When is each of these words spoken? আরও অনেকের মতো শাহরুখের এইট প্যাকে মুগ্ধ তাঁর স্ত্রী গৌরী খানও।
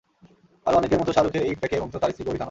আরও 0.65 0.77
অনেকের 0.77 0.99
মতো 0.99 1.11
শাহরুখের 1.13 1.43
এইট 1.47 1.57
প্যাকে 1.59 1.75
মুগ্ধ 1.81 1.95
তাঁর 1.97 2.11
স্ত্রী 2.11 2.23
গৌরী 2.25 2.37
খানও। 2.37 2.39